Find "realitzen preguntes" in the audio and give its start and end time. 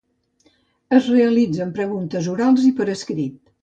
1.17-2.35